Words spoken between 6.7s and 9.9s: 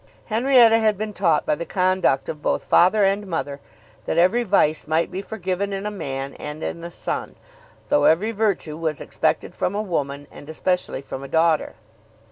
a son, though every virtue was expected from a